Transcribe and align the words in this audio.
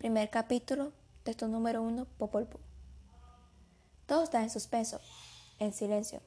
Primer 0.00 0.30
capítulo, 0.30 0.94
texto 1.24 1.46
número 1.46 1.82
uno, 1.82 2.06
Popol 2.16 2.46
Vuh. 2.46 2.58
Todo 4.06 4.22
está 4.22 4.42
en 4.42 4.48
suspenso, 4.48 4.98
en 5.58 5.74
silencio. 5.74 6.22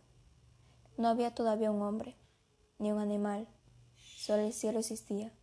No 0.96 1.08
había 1.08 1.34
todavía 1.34 1.72
un 1.72 1.82
hombre, 1.82 2.16
ni 2.78 2.92
un 2.92 3.00
animal, 3.00 3.48
solo 3.96 4.44
el 4.44 4.54
cielo 4.54 4.78
existía. 4.78 5.34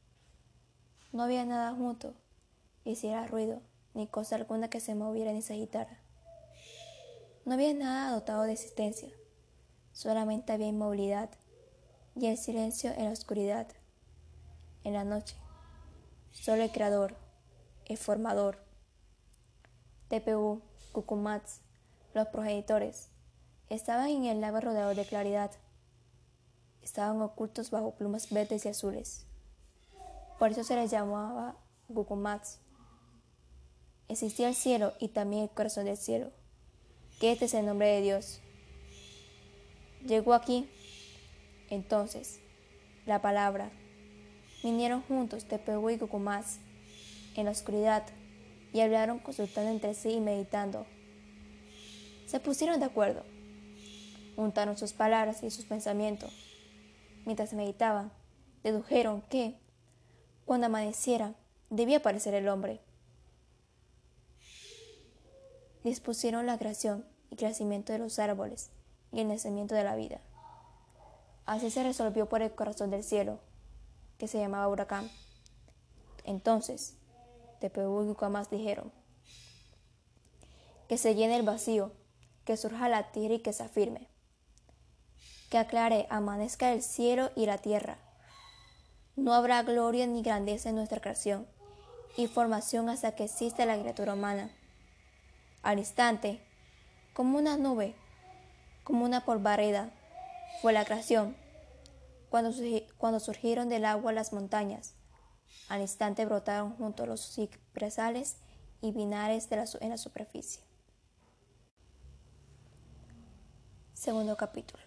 No 1.11 1.24
había 1.24 1.45
nada 1.45 1.74
junto, 1.74 2.14
hiciera 2.85 3.27
ruido, 3.27 3.63
ni 3.95 4.06
cosa 4.06 4.37
alguna 4.37 4.71
que 4.71 4.78
se 4.78 4.94
moviera 4.94 5.33
ni 5.33 5.42
se 5.42 5.54
agitara. 5.54 6.01
No 7.44 7.54
había 7.54 7.74
nada 7.74 8.12
dotado 8.12 8.44
de 8.44 8.53
existencia, 8.53 9.08
solamente 9.90 10.53
había 10.53 10.69
inmovilidad 10.69 11.31
y 12.15 12.26
el 12.26 12.38
silencio 12.38 12.92
en 12.92 13.06
la 13.06 13.10
oscuridad, 13.10 13.67
en 14.85 14.92
la 14.92 15.03
noche. 15.03 15.35
Solo 16.30 16.62
el 16.62 16.70
creador, 16.70 17.16
el 17.91 17.98
formador. 17.98 18.57
TPU, 20.09 20.62
Cucumats, 20.92 21.60
los 22.14 22.28
progenitores, 22.28 23.10
estaban 23.69 24.09
en 24.10 24.27
el 24.27 24.41
lago 24.41 24.60
rodeado 24.60 24.95
de 24.95 25.05
claridad. 25.05 25.51
Estaban 26.83 27.20
ocultos 27.20 27.73
bajo 27.73 27.97
plumas 27.97 28.30
verdes 28.30 28.64
y 28.64 28.69
azules. 28.69 29.27
Por 30.38 30.52
eso 30.52 30.62
se 30.62 30.77
les 30.77 30.92
llamaba 30.92 31.56
Cucumats. 31.92 32.61
Existía 34.06 34.48
el 34.48 34.55
cielo 34.55 34.92
y 35.00 35.09
también 35.09 35.42
el 35.42 35.50
corazón 35.50 35.86
del 35.86 35.97
cielo, 35.97 36.30
que 37.19 37.33
este 37.33 37.47
es 37.47 37.55
el 37.55 37.66
nombre 37.66 37.88
de 37.88 38.02
Dios. 38.02 38.41
Llegó 40.06 40.33
aquí, 40.33 40.70
entonces, 41.70 42.38
la 43.05 43.20
palabra. 43.20 43.72
Vinieron 44.62 45.02
juntos 45.02 45.47
TPU 45.47 45.91
y 45.91 45.98
Cucumats 45.98 46.61
en 47.34 47.45
la 47.45 47.51
oscuridad 47.51 48.05
y 48.73 48.80
hablaron 48.80 49.19
consultando 49.19 49.70
entre 49.70 49.95
sí 49.95 50.11
y 50.11 50.20
meditando. 50.20 50.87
Se 52.27 52.41
pusieron 52.41 52.78
de 52.78 52.87
acuerdo, 52.87 53.25
juntaron 54.37 54.77
sus 54.77 54.92
palabras 54.92 55.42
y 55.42 55.50
sus 55.50 55.64
pensamientos. 55.64 56.33
Mientras 57.25 57.53
meditaban, 57.53 58.12
dedujeron 58.62 59.22
que, 59.22 59.56
cuando 60.45 60.67
amaneciera, 60.67 61.34
debía 61.69 61.98
aparecer 61.98 62.34
el 62.34 62.48
hombre. 62.48 62.81
Dispusieron 65.84 66.47
la 66.47 66.59
creación 66.59 67.05
y 67.31 67.37
crecimiento 67.37 67.92
de 67.92 67.98
los 67.98 68.19
árboles 68.19 68.70
y 69.12 69.20
el 69.20 69.28
nacimiento 69.28 69.75
de 69.75 69.84
la 69.84 69.97
vida. 69.97 70.20
Así 71.47 71.70
se 71.70 71.83
resolvió 71.83 72.28
por 72.28 72.42
el 72.42 72.53
corazón 72.53 72.91
del 72.91 73.03
cielo, 73.03 73.41
que 74.19 74.28
se 74.28 74.39
llamaba 74.39 74.69
huracán. 74.69 75.11
Entonces, 76.25 76.97
Tepeu 77.61 78.05
y 78.05 78.08
Ucamas 78.08 78.50
dijeron, 78.50 78.91
que 80.89 80.98
se 80.98 81.14
llene 81.14 81.36
el 81.36 81.42
vacío, 81.42 81.92
que 82.44 82.56
surja 82.56 82.89
la 82.89 83.12
tierra 83.12 83.34
y 83.34 83.41
que 83.41 83.53
se 83.53 83.62
afirme, 83.62 84.08
que 85.50 85.58
aclare, 85.58 86.06
amanezca 86.11 86.72
el 86.72 86.83
cielo 86.83 87.31
y 87.36 87.47
la 87.47 87.58
tierra. 87.58 87.98
No 89.14 89.34
habrá 89.34 89.62
gloria 89.62 90.06
ni 90.06 90.22
grandeza 90.22 90.70
en 90.70 90.77
nuestra 90.77 91.00
creación 91.00 91.47
y 92.16 92.27
formación 92.27 92.88
hasta 92.88 93.14
que 93.14 93.25
exista 93.25 93.66
la 93.66 93.78
criatura 93.78 94.14
humana. 94.14 94.50
Al 95.62 95.78
instante, 95.78 96.41
como 97.12 97.38
una 97.38 97.56
nube, 97.58 97.94
como 98.83 99.05
una 99.05 99.25
polvareda, 99.25 99.91
fue 100.62 100.72
la 100.72 100.84
creación. 100.84 101.36
Cuando, 102.31 102.53
cuando 102.97 103.20
surgieron 103.20 103.69
del 103.69 103.84
agua 103.84 104.12
las 104.12 104.33
montañas, 104.33 104.94
al 105.69 105.81
instante 105.81 106.27
brotaron 106.27 106.77
junto 106.77 107.03
a 107.03 107.06
los 107.06 107.34
cipresales 107.34 108.37
y 108.83 108.93
la, 108.93 109.33
en 109.81 109.91
la 109.91 109.98
superficie. 109.98 110.62
Segundo 113.95 114.37
capítulo. 114.37 114.83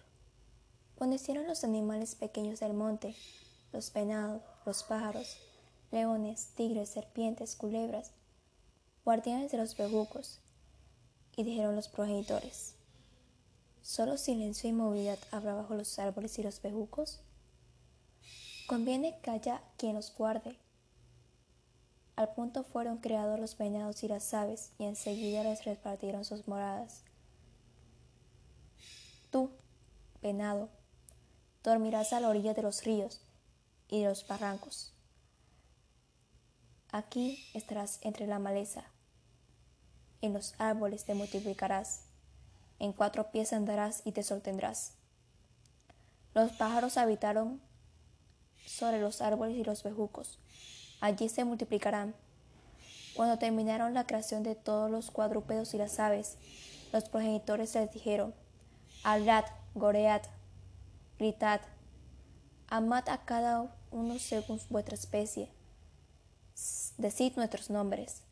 Cuando 0.96 1.16
hicieron 1.16 1.46
los 1.46 1.64
animales 1.64 2.14
pequeños 2.14 2.60
del 2.60 2.74
monte, 2.74 3.14
los 3.72 3.92
venados, 3.92 4.42
los 4.66 4.82
pájaros, 4.82 5.36
leones, 5.90 6.48
tigres, 6.56 6.88
serpientes, 6.88 7.56
culebras, 7.56 8.12
guardianes 9.04 9.52
de 9.52 9.58
los 9.58 9.76
bejucos, 9.76 10.40
y 11.36 11.42
dijeron 11.42 11.74
los 11.74 11.88
progenitores, 11.88 12.74
¿solo 13.82 14.16
silencio 14.16 14.70
y 14.70 14.72
movilidad 14.72 15.18
habrá 15.30 15.54
bajo 15.54 15.74
los 15.74 15.98
árboles 15.98 16.38
y 16.38 16.42
los 16.42 16.62
bejucos? 16.62 17.20
Conviene 18.66 19.18
que 19.20 19.30
haya 19.30 19.62
quien 19.76 19.94
los 19.94 20.14
guarde. 20.16 20.58
Al 22.16 22.32
punto 22.32 22.64
fueron 22.64 22.98
creados 22.98 23.38
los 23.38 23.58
venados 23.58 24.02
y 24.04 24.08
las 24.08 24.32
aves, 24.32 24.72
y 24.78 24.84
enseguida 24.84 25.42
les 25.42 25.64
repartieron 25.64 26.24
sus 26.24 26.48
moradas. 26.48 27.02
Tú, 29.30 29.50
venado, 30.22 30.70
dormirás 31.62 32.12
a 32.12 32.20
la 32.20 32.28
orilla 32.28 32.54
de 32.54 32.62
los 32.62 32.84
ríos 32.84 33.20
y 33.88 34.00
de 34.00 34.08
los 34.08 34.26
barrancos. 34.26 34.94
Aquí 36.90 37.44
estarás 37.52 37.98
entre 38.02 38.26
la 38.26 38.38
maleza, 38.38 38.84
en 40.22 40.32
los 40.32 40.54
árboles 40.58 41.04
te 41.04 41.12
multiplicarás, 41.12 42.04
en 42.78 42.94
cuatro 42.94 43.30
pies 43.30 43.52
andarás 43.52 44.00
y 44.06 44.12
te 44.12 44.22
sostendrás. 44.22 44.94
Los 46.32 46.52
pájaros 46.52 46.96
habitaron 46.96 47.60
sobre 48.66 49.00
los 49.00 49.20
árboles 49.20 49.56
y 49.56 49.64
los 49.64 49.82
bejucos, 49.82 50.38
allí 51.00 51.28
se 51.28 51.44
multiplicarán. 51.44 52.14
Cuando 53.14 53.38
terminaron 53.38 53.94
la 53.94 54.06
creación 54.06 54.42
de 54.42 54.54
todos 54.54 54.90
los 54.90 55.10
cuadrúpedos 55.10 55.74
y 55.74 55.78
las 55.78 56.00
aves, 56.00 56.36
los 56.92 57.08
progenitores 57.08 57.74
les 57.74 57.92
dijeron, 57.92 58.34
hablad, 59.02 59.44
goread, 59.74 60.22
gritad, 61.18 61.60
amad 62.68 63.08
a 63.08 63.24
cada 63.24 63.74
uno 63.90 64.18
según 64.18 64.60
vuestra 64.70 64.94
especie, 64.94 65.50
decid 66.98 67.36
nuestros 67.36 67.70
nombres 67.70 68.24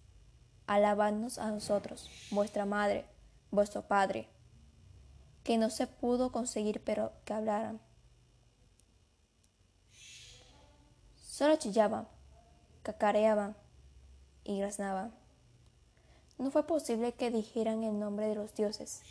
alabadnos 0.67 1.39
a 1.39 1.51
nosotros, 1.51 2.09
vuestra 2.31 2.65
madre, 2.65 3.05
vuestro 3.51 3.83
padre, 3.83 4.29
que 5.45 5.59
no 5.59 5.71
se 5.71 5.87
pudo 5.87 6.33
conseguir 6.33 6.83
pero 6.85 7.13
que 7.25 7.35
hablaran. 7.35 7.81
Solo 11.43 11.57
chillaban, 11.57 12.07
cacareaban 12.85 13.57
y 14.45 14.61
graznaban. 14.61 15.13
No 16.39 16.53
fue 16.53 16.69
posible 16.69 17.15
que 17.15 17.33
dijeran 17.33 17.83
el 17.83 17.99
nombre 17.99 18.29
de 18.29 18.37
los 18.37 18.55
dioses. 18.55 19.03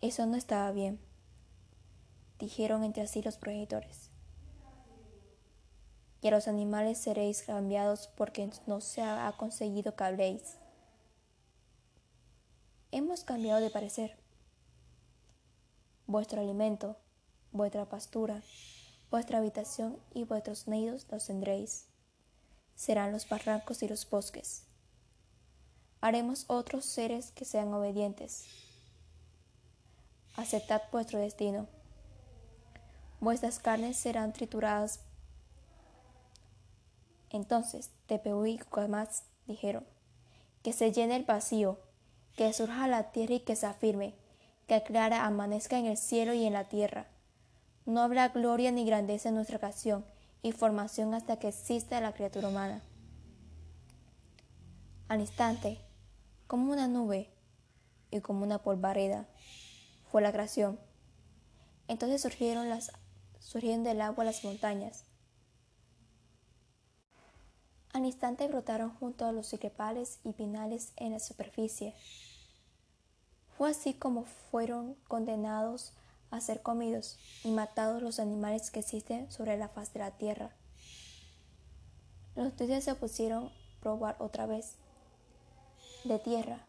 Eso 0.00 0.24
no 0.26 0.36
estaba 0.36 0.70
bien, 0.70 1.00
dijeron 2.38 2.84
entre 2.84 3.08
sí 3.08 3.22
los 3.22 3.38
progenitores 3.38 4.12
y 6.22 6.28
a 6.28 6.30
los 6.30 6.46
animales 6.46 6.98
seréis 6.98 7.42
cambiados 7.42 8.08
porque 8.16 8.48
no 8.68 8.80
se 8.80 9.02
ha 9.02 9.34
conseguido 9.36 9.96
que 9.96 10.04
habléis. 10.04 10.58
Hemos 12.92 13.24
cambiado 13.24 13.60
de 13.60 13.70
parecer. 13.70 14.16
Vuestro 16.06 16.40
alimento, 16.40 16.96
vuestra 17.50 17.84
pastura, 17.84 18.44
vuestra 19.10 19.38
habitación 19.38 19.98
y 20.14 20.24
vuestros 20.24 20.68
nidos 20.68 21.06
los 21.10 21.26
tendréis. 21.26 21.86
Serán 22.74 23.12
los 23.12 23.28
barrancos 23.28 23.82
y 23.82 23.88
los 23.88 24.08
bosques. 24.08 24.64
Haremos 26.00 26.44
otros 26.46 26.84
seres 26.84 27.32
que 27.32 27.44
sean 27.44 27.72
obedientes. 27.74 28.46
Aceptad 30.36 30.82
vuestro 30.92 31.18
destino. 31.18 31.66
Vuestras 33.20 33.58
carnes 33.58 33.96
serán 33.96 34.32
trituradas 34.32 35.00
entonces 37.30 37.90
Tepeu 38.06 38.46
y 38.46 38.58
Cucamatz 38.58 39.22
dijeron, 39.46 39.84
que 40.62 40.72
se 40.72 40.92
llene 40.92 41.16
el 41.16 41.24
vacío, 41.24 41.78
que 42.36 42.52
surja 42.52 42.88
la 42.88 43.10
tierra 43.10 43.34
y 43.34 43.40
que 43.40 43.56
se 43.56 43.66
afirme, 43.66 44.14
que 44.66 44.74
aclara 44.74 45.26
amanezca 45.26 45.78
en 45.78 45.86
el 45.86 45.96
cielo 45.96 46.32
y 46.32 46.46
en 46.46 46.52
la 46.52 46.64
tierra. 46.64 47.06
No 47.88 48.02
habrá 48.02 48.28
gloria 48.28 48.70
ni 48.70 48.84
grandeza 48.84 49.30
en 49.30 49.34
nuestra 49.34 49.56
ocasión 49.56 50.04
y 50.42 50.52
formación 50.52 51.14
hasta 51.14 51.38
que 51.38 51.48
exista 51.48 52.02
la 52.02 52.12
criatura 52.12 52.50
humana. 52.50 52.82
Al 55.08 55.22
instante, 55.22 55.80
como 56.46 56.70
una 56.70 56.86
nube 56.86 57.30
y 58.10 58.20
como 58.20 58.44
una 58.44 58.58
polvareda, 58.58 59.26
fue 60.12 60.20
la 60.20 60.32
creación. 60.32 60.78
Entonces 61.88 62.20
surgieron, 62.20 62.68
las, 62.68 62.92
surgieron 63.38 63.84
del 63.84 64.02
agua 64.02 64.22
las 64.22 64.44
montañas, 64.44 65.04
al 67.94 68.04
instante 68.04 68.48
brotaron 68.48 68.90
junto 68.96 69.24
a 69.24 69.32
los 69.32 69.48
ciprepales 69.48 70.20
y 70.24 70.34
pinales 70.34 70.92
en 70.96 71.12
la 71.12 71.20
superficie. 71.20 71.94
Fue 73.56 73.70
así 73.70 73.94
como 73.94 74.24
fueron 74.24 74.94
condenados 75.08 75.94
a 76.30 76.40
ser 76.40 76.62
comidos 76.62 77.18
y 77.44 77.50
matados 77.50 78.02
los 78.02 78.18
animales 78.18 78.70
que 78.70 78.80
existen 78.80 79.30
sobre 79.30 79.56
la 79.56 79.68
faz 79.68 79.92
de 79.92 80.00
la 80.00 80.10
tierra. 80.12 80.50
Los 82.34 82.56
dioses 82.56 82.84
se 82.84 82.92
opusieron 82.92 83.50
probar 83.80 84.16
otra 84.18 84.46
vez. 84.46 84.76
De 86.04 86.18
tierra, 86.18 86.66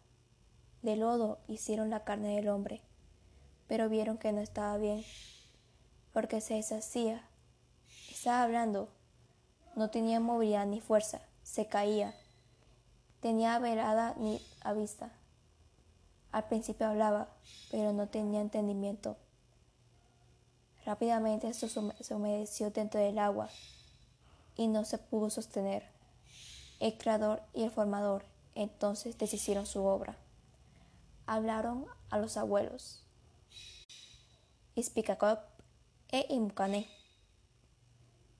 de 0.81 0.95
lodo 0.95 1.39
hicieron 1.47 1.89
la 1.89 2.03
carne 2.03 2.35
del 2.35 2.49
hombre, 2.49 2.81
pero 3.67 3.89
vieron 3.89 4.17
que 4.17 4.31
no 4.31 4.41
estaba 4.41 4.77
bien, 4.77 5.03
porque 6.13 6.41
se 6.41 6.55
deshacía. 6.55 7.23
Estaba 8.09 8.43
hablando, 8.43 8.89
no 9.75 9.89
tenía 9.89 10.19
movilidad 10.19 10.65
ni 10.65 10.81
fuerza, 10.81 11.21
se 11.43 11.67
caía, 11.67 12.15
tenía 13.19 13.59
velada 13.59 14.15
ni 14.17 14.41
a 14.61 14.73
vista. 14.73 15.11
Al 16.31 16.45
principio 16.45 16.87
hablaba, 16.87 17.29
pero 17.71 17.93
no 17.93 18.07
tenía 18.07 18.41
entendimiento. 18.41 19.17
Rápidamente 20.89 21.53
se 21.53 22.15
humedeció 22.15 22.71
dentro 22.71 22.99
del 22.99 23.19
agua 23.19 23.47
y 24.55 24.67
no 24.67 24.85
se 24.85 24.97
pudo 24.97 25.29
sostener. 25.29 25.83
El 26.79 26.97
creador 26.97 27.43
y 27.53 27.61
el 27.61 27.69
formador 27.69 28.25
entonces 28.55 29.15
deshicieron 29.15 29.67
su 29.67 29.83
obra. 29.83 30.17
Hablaron 31.27 31.85
a 32.09 32.17
los 32.17 32.37
abuelos. 32.37 33.03
Ispikakop 34.73 35.41
e 36.07 36.25
Imukane. 36.29 36.89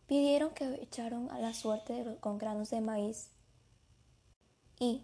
Pidieron 0.07 0.50
que 0.50 0.81
echaron 0.81 1.30
a 1.30 1.38
la 1.38 1.54
suerte 1.54 2.18
con 2.19 2.40
granos 2.40 2.72
de 2.72 2.81
maíz. 2.81 3.30
Y 4.80 5.04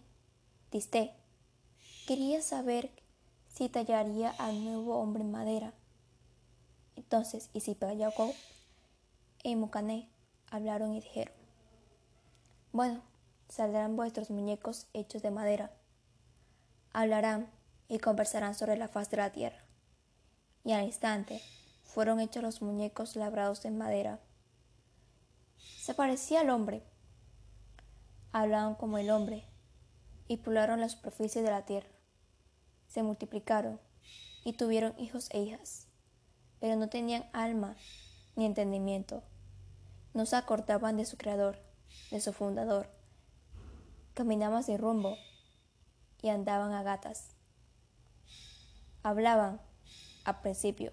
Tiste 0.71 1.13
quería 2.07 2.41
saber 2.41 2.89
si 3.53 3.69
tallaría 3.69 4.31
al 4.31 4.65
nuevo 4.65 4.98
hombre 4.98 5.21
en 5.21 5.30
madera. 5.30 5.75
Entonces 6.95 7.50
Isipayakop 7.53 8.33
e 9.44 9.50
Imukane 9.50 10.09
hablaron 10.50 10.94
y 10.94 11.01
dijeron, 11.01 11.33
bueno, 12.71 13.01
saldrán 13.50 13.95
vuestros 13.95 14.30
muñecos 14.30 14.88
hechos 14.94 15.21
de 15.21 15.31
madera. 15.31 15.71
Hablarán 16.94 17.50
y 17.88 18.00
conversarán 18.00 18.56
sobre 18.56 18.77
la 18.77 18.88
faz 18.88 19.09
de 19.09 19.18
la 19.18 19.31
tierra. 19.31 19.63
Y 20.63 20.74
al 20.74 20.83
instante 20.83 21.42
fueron 21.83 22.19
hechos 22.19 22.44
los 22.44 22.62
muñecos 22.62 23.15
labrados 23.15 23.65
en 23.65 23.77
madera. 23.77 24.19
Se 25.57 25.94
parecía 25.94 26.41
al 26.41 26.50
hombre. 26.50 26.83
Hablaban 28.31 28.75
como 28.75 28.98
el 28.98 29.09
hombre 29.09 29.45
y 30.27 30.38
poblaron 30.38 30.81
la 30.81 30.89
superficie 30.89 31.41
de 31.41 31.51
la 31.51 31.65
tierra. 31.65 31.88
Se 32.88 33.03
multiplicaron 33.03 33.80
y 34.44 34.53
tuvieron 34.53 34.98
hijos 35.00 35.30
e 35.31 35.39
hijas, 35.39 35.88
pero 36.65 36.77
no 36.77 36.89
tenían 36.89 37.29
alma 37.31 37.75
ni 38.35 38.44
entendimiento 38.44 39.21
no 40.15 40.25
se 40.25 40.35
acordaban 40.35 40.97
de 40.97 41.06
su 41.06 41.15
creador, 41.15 41.59
de 42.09 42.19
su 42.19 42.33
fundador. 42.33 42.89
Caminaban 44.15 44.63
sin 44.63 44.79
rumbo 44.79 45.15
y 46.23 46.29
andaban 46.29 46.73
a 46.73 46.81
gatas. 46.81 47.35
Hablaban 49.03 49.62
al 50.23 50.41
principio, 50.41 50.91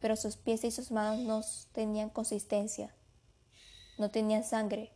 pero 0.00 0.16
sus 0.16 0.38
pies 0.38 0.64
y 0.64 0.70
sus 0.70 0.90
manos 0.90 1.20
no 1.26 1.42
tenían 1.72 2.08
consistencia, 2.08 2.94
no 3.98 4.10
tenían 4.10 4.44
sangre, 4.44 4.94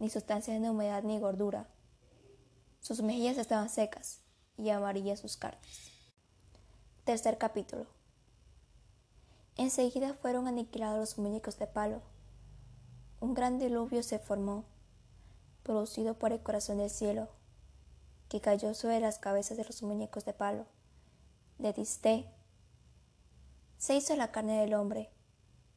ni 0.00 0.10
sustancias 0.10 0.60
de 0.60 0.68
humedad 0.68 1.02
ni 1.02 1.18
gordura. 1.18 1.66
Sus 2.82 3.00
mejillas 3.00 3.38
estaban 3.38 3.70
secas 3.70 4.20
y 4.58 4.68
amarillas 4.68 5.20
sus 5.20 5.38
carnes. 5.38 5.92
Tercer 7.04 7.38
capítulo. 7.38 8.03
Enseguida 9.56 10.14
fueron 10.14 10.48
aniquilados 10.48 10.98
los 10.98 11.18
muñecos 11.18 11.58
de 11.58 11.66
palo 11.66 12.02
un 13.24 13.32
gran 13.32 13.58
diluvio 13.58 14.02
se 14.02 14.18
formó, 14.18 14.64
producido 15.62 16.12
por 16.18 16.32
el 16.32 16.42
corazón 16.42 16.76
del 16.76 16.90
cielo, 16.90 17.30
que 18.28 18.42
cayó 18.42 18.74
sobre 18.74 19.00
las 19.00 19.18
cabezas 19.18 19.56
de 19.56 19.64
los 19.64 19.82
muñecos 19.82 20.26
de 20.26 20.34
palo. 20.34 20.66
De 21.58 21.72
Disté 21.72 22.26
se 23.78 23.96
hizo 23.96 24.14
la 24.14 24.30
carne 24.30 24.60
del 24.60 24.74
hombre, 24.74 25.10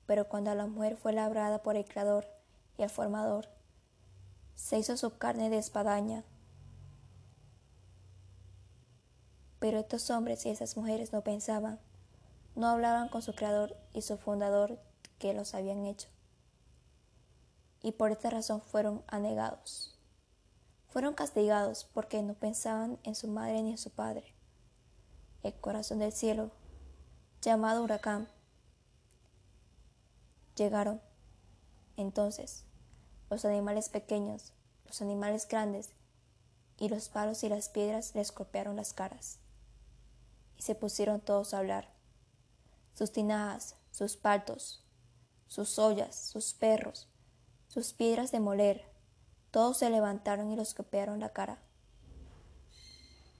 pero 0.08 0.28
cuando 0.28 0.54
la 0.56 0.66
mujer 0.66 0.98
fue 0.98 1.14
labrada 1.14 1.64
por 1.64 1.78
el 1.78 1.86
Creador 1.86 2.26
y 2.78 2.84
el 2.84 2.90
Formador, 2.90 3.48
se 4.56 4.78
hizo 4.78 4.98
su 4.98 5.18
carne 5.18 5.50
de 5.50 5.60
espadaña. 5.60 6.26
Pero 9.60 9.80
estos 9.80 10.10
hombres 10.10 10.46
y 10.46 10.50
esas 10.50 10.76
mujeres 10.76 11.14
no 11.14 11.24
pensaban, 11.24 11.80
no 12.58 12.68
hablaban 12.68 13.08
con 13.08 13.22
su 13.22 13.34
Creador 13.34 13.78
y 13.94 14.02
su 14.02 14.18
Fundador 14.18 14.78
que 15.18 15.34
los 15.34 15.56
habían 15.56 15.86
hecho 15.86 16.10
y 17.82 17.94
por 17.94 18.12
esta 18.12 18.30
razón 18.30 18.62
fueron 18.62 19.04
anegados. 19.08 19.98
Fueron 20.90 21.14
castigados 21.14 21.86
porque 21.94 22.22
no 22.22 22.34
pensaban 22.34 23.00
en 23.04 23.16
su 23.16 23.28
madre 23.28 23.62
ni 23.62 23.72
en 23.72 23.78
su 23.78 23.92
padre. 23.92 24.34
El 25.44 25.54
corazón 25.54 26.00
del 26.00 26.12
cielo, 26.12 26.52
llamado 27.42 27.84
huracán, 27.84 28.28
llegaron. 30.56 31.02
Entonces, 31.96 32.66
los 33.30 33.46
animales 33.46 33.90
pequeños, 33.90 34.54
los 34.86 35.02
animales 35.02 35.48
grandes, 35.48 35.94
y 36.80 36.90
los 36.90 37.10
palos 37.10 37.44
y 37.44 37.50
las 37.50 37.70
piedras 37.70 38.14
les 38.14 38.34
golpearon 38.34 38.76
las 38.76 38.94
caras. 38.94 39.40
Y 40.58 40.62
se 40.62 40.76
pusieron 40.76 41.22
todos 41.22 41.54
a 41.54 41.60
hablar. 41.60 41.97
Sus 42.98 43.12
tinajas, 43.12 43.76
sus 43.92 44.18
paltos, 44.18 44.84
sus 45.46 45.78
ollas, 45.78 46.16
sus 46.16 46.56
perros, 46.56 47.08
sus 47.68 47.94
piedras 47.94 48.32
de 48.32 48.40
moler. 48.40 48.92
Todos 49.52 49.78
se 49.78 49.92
levantaron 49.92 50.52
y 50.52 50.56
los 50.56 50.74
golpearon 50.74 51.20
la 51.20 51.30
cara. 51.30 51.62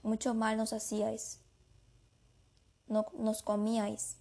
Mucho 0.04 0.32
mal 0.32 0.56
nos 0.58 0.72
hacíais. 0.72 1.40
No 2.86 3.06
nos 3.18 3.42
comíais, 3.42 4.18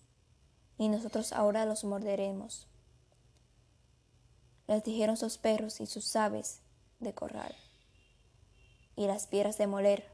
y 0.80 0.89
nosotros 0.89 1.31
ahora 1.31 1.68
los 1.68 1.84
morderemos. 1.84 2.68
Les 4.66 4.84
dijeron 4.84 5.18
sus 5.18 5.38
perros 5.38 5.80
y 5.81 5.86
sus 5.86 6.16
aves 6.16 6.62
de 7.00 7.13
corral, 7.13 7.56
y 8.95 9.06
las 9.06 9.28
piedras 9.28 9.60
de 9.60 9.68
moler. 9.68 10.12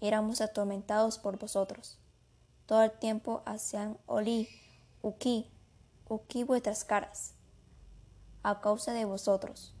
Éramos 0.00 0.40
atormentados 0.40 1.20
por 1.20 1.38
vosotros. 1.38 2.01
Todo 2.72 2.84
el 2.84 2.92
tiempo 2.92 3.42
hacían 3.44 3.98
olí, 4.06 4.48
uki, 5.02 5.46
uki 6.08 6.42
vuestras 6.42 6.84
caras 6.84 7.34
a 8.42 8.62
causa 8.62 8.94
de 8.94 9.04
vosotros. 9.04 9.74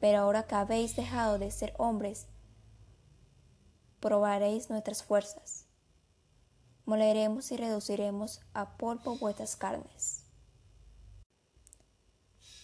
Pero 0.00 0.20
ahora 0.20 0.46
que 0.46 0.54
habéis 0.54 0.94
dejado 0.94 1.40
de 1.40 1.50
ser 1.50 1.74
hombres, 1.78 2.28
probaréis 3.98 4.70
nuestras 4.70 5.02
fuerzas. 5.02 5.66
Moleremos 6.84 7.50
y 7.50 7.56
reduciremos 7.56 8.40
a 8.54 8.76
polvo 8.76 9.16
vuestras 9.16 9.56
carnes. 9.56 10.24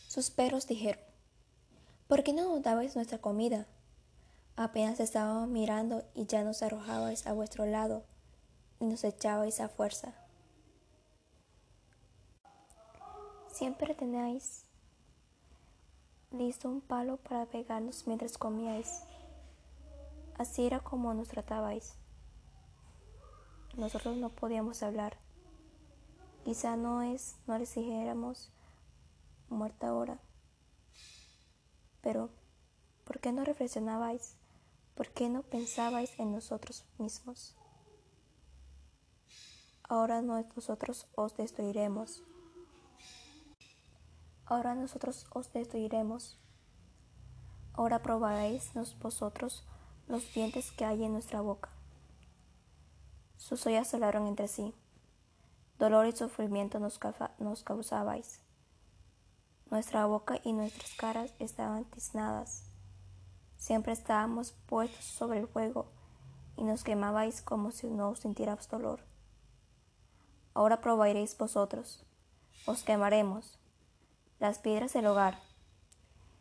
Sus 0.06 0.30
perros 0.30 0.68
dijeron, 0.68 1.02
¿por 2.06 2.22
qué 2.22 2.32
no 2.32 2.44
nos 2.44 2.62
dabais 2.62 2.94
nuestra 2.94 3.18
comida? 3.18 3.66
Apenas 4.54 5.00
estábamos 5.00 5.48
mirando 5.48 6.04
y 6.14 6.26
ya 6.26 6.44
nos 6.44 6.62
arrojabais 6.62 7.26
a 7.26 7.32
vuestro 7.32 7.66
lado 7.66 8.04
nos 8.80 9.04
echabais 9.04 9.60
a 9.60 9.68
fuerza. 9.68 10.14
Siempre 13.52 13.94
tenéis 13.94 14.64
listo 16.30 16.68
un 16.68 16.80
palo 16.80 17.16
para 17.16 17.46
pegarnos 17.46 18.06
mientras 18.06 18.38
comíais. 18.38 19.02
Así 20.36 20.66
era 20.66 20.80
como 20.80 21.12
nos 21.14 21.28
tratabais. 21.28 21.94
Nosotros 23.76 24.16
no 24.16 24.30
podíamos 24.30 24.82
hablar. 24.82 25.16
Quizá 26.44 26.76
no 26.76 27.02
es, 27.02 27.36
no 27.46 27.58
les 27.58 27.74
dijéramos 27.74 28.52
muerta 29.48 29.88
ahora. 29.88 30.18
Pero, 32.00 32.30
¿por 33.04 33.18
qué 33.18 33.32
no 33.32 33.44
reflexionabais? 33.44 34.36
¿Por 34.94 35.10
qué 35.10 35.28
no 35.28 35.42
pensabais 35.42 36.18
en 36.18 36.32
nosotros 36.32 36.84
mismos? 36.98 37.57
Ahora 39.88 40.22
nosotros 40.22 41.06
os 41.14 41.36
destruiremos 41.36 42.22
ahora 44.48 44.74
nosotros 44.74 45.26
os 45.30 45.52
destruiremos. 45.52 46.38
Ahora 47.74 48.02
probaréis 48.02 48.72
vosotros 48.98 49.64
los 50.08 50.32
dientes 50.32 50.72
que 50.72 50.84
hay 50.84 51.04
en 51.04 51.12
nuestra 51.12 51.40
boca. 51.40 51.70
Sus 53.36 53.66
ollas 53.66 53.92
hablaron 53.94 54.26
entre 54.26 54.48
sí. 54.48 54.74
Dolor 55.78 56.06
y 56.06 56.12
sufrimiento 56.12 56.80
nos, 56.80 56.98
nos 57.38 57.62
causabais. 57.62 58.40
Nuestra 59.70 60.06
boca 60.06 60.40
y 60.42 60.54
nuestras 60.54 60.94
caras 60.94 61.34
estaban 61.38 61.84
tiznadas. 61.84 62.64
Siempre 63.58 63.92
estábamos 63.92 64.52
puestos 64.66 65.04
sobre 65.04 65.40
el 65.40 65.46
fuego 65.46 65.86
y 66.56 66.64
nos 66.64 66.82
quemabais 66.82 67.42
como 67.42 67.70
si 67.70 67.86
no 67.86 68.08
os 68.08 68.20
sintierais 68.20 68.68
dolor. 68.68 69.07
Ahora 70.58 70.80
probaréis 70.80 71.38
vosotros. 71.38 72.04
Os 72.66 72.82
quemaremos 72.82 73.60
las 74.40 74.58
piedras 74.58 74.92
del 74.92 75.06
hogar, 75.06 75.38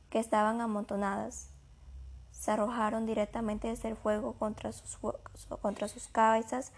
que 0.09 0.17
estaban 0.17 0.59
amontonadas. 0.59 1.51
Se 2.31 2.49
arrojaron 2.49 3.05
directamente 3.05 3.67
desde 3.67 3.89
el 3.89 3.95
fuego 3.95 4.33
contra 4.33 4.71
sus, 4.71 4.97
contra 5.61 5.87
sus 5.87 6.07
cabezas, 6.07 6.71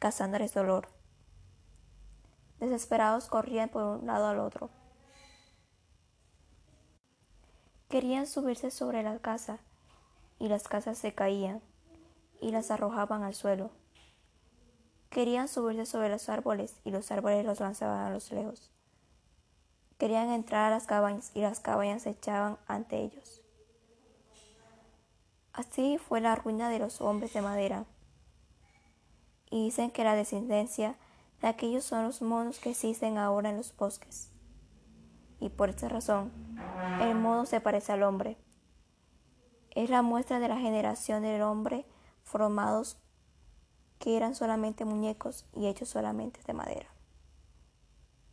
causándoles 0.00 0.52
dolor. 0.52 0.88
Desesperados 2.58 3.28
corrían 3.28 3.68
por 3.68 3.84
un 3.84 4.08
lado 4.08 4.26
al 4.26 4.40
otro. 4.40 4.68
Querían 7.88 8.26
subirse 8.26 8.72
sobre 8.72 9.04
la 9.04 9.16
casa, 9.20 9.60
y 10.40 10.48
las 10.48 10.66
casas 10.66 10.98
se 10.98 11.14
caían 11.14 11.62
y 12.40 12.50
las 12.50 12.72
arrojaban 12.72 13.22
al 13.22 13.34
suelo. 13.34 13.70
Querían 15.10 15.48
subirse 15.48 15.86
sobre 15.86 16.08
los 16.08 16.28
árboles 16.28 16.80
y 16.84 16.92
los 16.92 17.10
árboles 17.10 17.44
los 17.44 17.58
lanzaban 17.58 18.06
a 18.06 18.10
los 18.10 18.30
lejos. 18.30 18.70
Querían 19.98 20.30
entrar 20.30 20.66
a 20.66 20.70
las 20.70 20.86
cabañas 20.86 21.32
y 21.34 21.40
las 21.40 21.58
cabañas 21.58 22.02
se 22.02 22.10
echaban 22.10 22.58
ante 22.68 23.02
ellos. 23.02 23.42
Así 25.52 25.98
fue 25.98 26.20
la 26.20 26.36
ruina 26.36 26.70
de 26.70 26.78
los 26.78 27.00
hombres 27.00 27.32
de 27.32 27.42
madera. 27.42 27.86
Y 29.50 29.64
dicen 29.64 29.90
que 29.90 30.04
la 30.04 30.14
descendencia 30.14 30.96
de 31.42 31.48
aquellos 31.48 31.84
son 31.84 32.04
los 32.04 32.22
monos 32.22 32.60
que 32.60 32.70
existen 32.70 33.18
ahora 33.18 33.50
en 33.50 33.56
los 33.56 33.76
bosques. 33.76 34.30
Y 35.40 35.48
por 35.48 35.70
esta 35.70 35.88
razón, 35.88 36.30
el 37.00 37.16
mono 37.16 37.46
se 37.46 37.60
parece 37.60 37.92
al 37.92 38.04
hombre. 38.04 38.38
Es 39.72 39.90
la 39.90 40.02
muestra 40.02 40.38
de 40.38 40.48
la 40.48 40.58
generación 40.58 41.24
del 41.24 41.42
hombre 41.42 41.84
formados 42.22 42.96
que 44.00 44.16
eran 44.16 44.34
solamente 44.34 44.84
muñecos 44.84 45.44
y 45.54 45.68
hechos 45.68 45.90
solamente 45.90 46.40
de 46.44 46.54
madera. 46.54 46.88